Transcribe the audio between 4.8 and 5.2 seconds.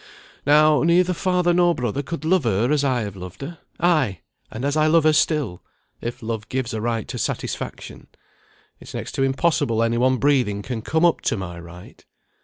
love her